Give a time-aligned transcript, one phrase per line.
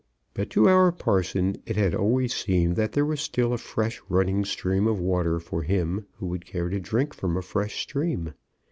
[0.33, 4.43] But to our parson it had always seemed that there was still a fresh running
[4.45, 8.33] stream of water for him who would care to drink from a fresh stream.